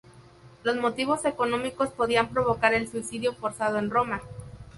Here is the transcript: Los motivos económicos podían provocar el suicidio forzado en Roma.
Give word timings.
Los 0.63 0.77
motivos 0.77 1.25
económicos 1.25 1.89
podían 1.91 2.29
provocar 2.29 2.73
el 2.73 2.89
suicidio 2.89 3.35
forzado 3.35 3.77
en 3.77 3.91
Roma. 3.91 4.19